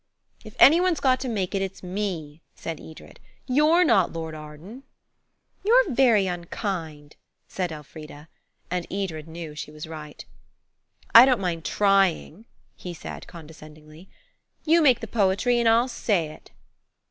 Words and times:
"If 0.43 0.55
any 0.57 0.81
one's 0.81 0.99
got 0.99 1.19
to 1.19 1.29
make 1.29 1.53
it, 1.53 1.61
it's 1.61 1.83
me," 1.83 2.41
said 2.55 2.79
Edred. 2.81 3.19
"You're 3.45 3.83
not 3.85 4.11
Lord 4.11 4.33
Arden." 4.33 4.81
"You're 5.63 5.93
very 5.93 6.25
unkind," 6.25 7.17
said 7.47 7.71
Elfrida, 7.71 8.27
and 8.71 8.91
Edred 8.91 9.27
knew 9.27 9.53
she 9.53 9.69
was 9.69 9.85
right. 9.85 10.25
"I 11.13 11.23
don't 11.25 11.39
mind 11.39 11.65
trying," 11.65 12.45
he 12.75 12.95
said, 12.95 13.27
condescendingly; 13.27 14.09
"you 14.65 14.81
make 14.81 15.01
the 15.01 15.07
poetry 15.07 15.59
and 15.59 15.69
I'll 15.69 15.87
say 15.87 16.29
it." 16.33 16.49